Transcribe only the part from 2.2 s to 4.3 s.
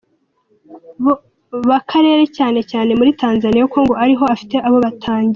cyane cyane muri Tanzania kuko ngo ari ho